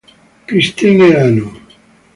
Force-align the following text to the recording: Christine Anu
Christine 0.47 1.07
Anu 1.21 1.45